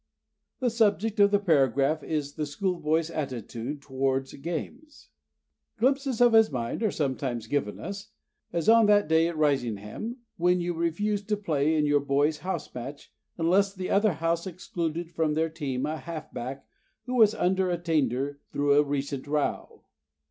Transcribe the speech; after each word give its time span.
The 0.61 0.71
subject 0.71 1.19
of 1.19 1.29
the 1.29 1.37
paragraph 1.37 2.01
is 2.01 2.33
the 2.33 2.47
schoolboy's 2.47 3.11
attitude 3.11 3.83
towards 3.83 4.33
games: 4.33 5.09
"Glimpses 5.77 6.19
of 6.19 6.33
his 6.33 6.51
mind 6.51 6.81
are 6.81 6.89
sometimes 6.89 7.45
given 7.45 7.79
us, 7.79 8.07
as 8.51 8.67
on 8.67 8.87
that 8.87 9.07
day 9.07 9.27
at 9.27 9.37
Risingham 9.37 10.17
when 10.37 10.59
you 10.59 10.73
refused 10.73 11.29
to 11.29 11.37
play 11.37 11.75
in 11.75 11.85
your 11.85 11.99
boys' 11.99 12.39
house 12.39 12.73
match, 12.73 13.13
unless 13.37 13.75
the 13.75 13.91
other 13.91 14.13
house 14.13 14.47
excluded 14.47 15.11
from 15.11 15.35
their 15.35 15.49
team 15.49 15.85
a 15.85 15.97
half 15.97 16.33
back 16.33 16.65
who 17.05 17.13
was 17.13 17.35
under 17.35 17.69
attainder 17.69 18.39
through 18.51 18.73
a 18.79 18.83
recent 18.83 19.27
row. 19.27 19.83